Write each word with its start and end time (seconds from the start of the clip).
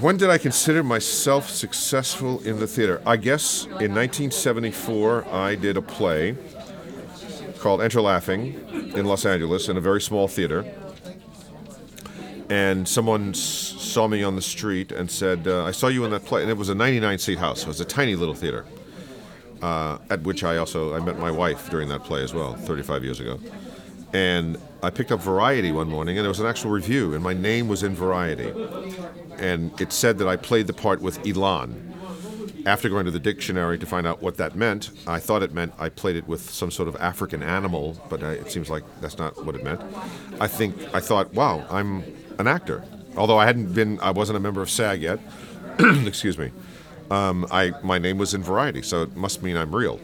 when 0.00 0.18
did 0.18 0.28
I 0.28 0.36
consider 0.36 0.82
myself 0.82 1.48
successful 1.48 2.40
in 2.42 2.58
the 2.58 2.66
theater? 2.66 3.00
I 3.06 3.16
guess 3.16 3.64
in 3.64 3.94
1974 3.94 5.26
I 5.28 5.54
did 5.54 5.76
a 5.76 5.82
play 5.82 6.36
called 7.58 7.80
Enter 7.80 8.02
Laughing 8.02 8.54
in 8.94 9.06
Los 9.06 9.24
Angeles 9.24 9.68
in 9.68 9.76
a 9.76 9.80
very 9.80 10.00
small 10.00 10.28
theater. 10.28 10.64
And 12.50 12.86
someone 12.86 13.32
saw 13.34 14.06
me 14.06 14.22
on 14.22 14.36
the 14.36 14.42
street 14.42 14.92
and 14.92 15.10
said, 15.10 15.48
uh, 15.48 15.64
I 15.64 15.70
saw 15.70 15.88
you 15.88 16.04
in 16.04 16.10
that 16.10 16.24
play. 16.24 16.42
And 16.42 16.50
it 16.50 16.56
was 16.56 16.68
a 16.68 16.74
99 16.74 17.18
seat 17.18 17.38
house. 17.38 17.62
It 17.62 17.68
was 17.68 17.80
a 17.80 17.84
tiny 17.84 18.14
little 18.16 18.34
theater. 18.34 18.66
Uh, 19.62 19.98
at 20.10 20.20
which 20.22 20.44
I 20.44 20.58
also 20.58 20.94
I 20.94 21.00
met 21.00 21.18
my 21.18 21.30
wife 21.30 21.70
during 21.70 21.88
that 21.88 22.04
play 22.04 22.22
as 22.22 22.34
well, 22.34 22.54
35 22.54 23.02
years 23.02 23.20
ago. 23.20 23.40
And 24.16 24.56
I 24.82 24.88
picked 24.88 25.12
up 25.12 25.20
Variety 25.20 25.72
one 25.72 25.90
morning, 25.90 26.16
and 26.16 26.24
there 26.24 26.30
was 26.30 26.40
an 26.40 26.46
actual 26.46 26.70
review, 26.70 27.12
and 27.12 27.22
my 27.22 27.34
name 27.34 27.68
was 27.68 27.82
in 27.82 27.94
Variety. 27.94 28.50
And 29.38 29.78
it 29.78 29.92
said 29.92 30.16
that 30.18 30.26
I 30.26 30.36
played 30.36 30.68
the 30.68 30.72
part 30.72 31.02
with 31.02 31.26
Elan. 31.26 31.92
After 32.64 32.88
going 32.88 33.04
to 33.04 33.10
the 33.10 33.20
dictionary 33.20 33.76
to 33.78 33.84
find 33.84 34.06
out 34.06 34.22
what 34.22 34.38
that 34.38 34.56
meant, 34.56 34.88
I 35.06 35.20
thought 35.20 35.42
it 35.42 35.52
meant 35.52 35.74
I 35.78 35.90
played 35.90 36.16
it 36.16 36.26
with 36.26 36.48
some 36.48 36.70
sort 36.70 36.88
of 36.88 36.96
African 36.96 37.42
animal, 37.42 38.02
but 38.08 38.22
uh, 38.22 38.28
it 38.28 38.50
seems 38.50 38.70
like 38.70 38.84
that's 39.02 39.18
not 39.18 39.44
what 39.44 39.54
it 39.54 39.62
meant. 39.62 39.82
I 40.40 40.46
think 40.46 40.74
I 40.94 41.00
thought, 41.00 41.34
wow, 41.34 41.66
I'm 41.68 42.02
an 42.38 42.46
actor. 42.46 42.84
Although 43.18 43.36
I 43.36 43.44
hadn't 43.44 43.74
been, 43.74 44.00
I 44.00 44.12
wasn't 44.12 44.38
a 44.38 44.40
member 44.40 44.62
of 44.62 44.70
SAG 44.70 45.02
yet. 45.02 45.20
Excuse 45.78 46.38
me. 46.38 46.52
Um, 47.10 47.46
I 47.50 47.74
my 47.82 47.98
name 47.98 48.16
was 48.16 48.32
in 48.32 48.42
Variety, 48.42 48.80
so 48.80 49.02
it 49.02 49.14
must 49.14 49.42
mean 49.42 49.58
I'm 49.58 49.74
real. 49.74 50.00